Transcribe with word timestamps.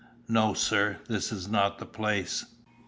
"No, 0.27 0.55
sir; 0.55 0.97
this 1.07 1.31
is 1.31 1.47
not 1.47 1.77
the 1.77 1.85
place." 1.85 2.45